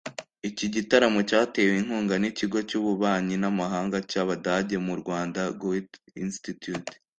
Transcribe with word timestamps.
Iki 0.49 0.65
gitaramo 0.75 1.19
cyatewe 1.29 1.73
inkunga 1.81 2.15
n’ikigo 2.19 2.57
cy’Ububanyi 2.69 3.35
n’Amahanga 3.39 3.97
cy’Abadage 4.09 4.75
mu 4.85 4.93
Rwanda 5.01 5.41
Goethe-Institut 5.61 6.85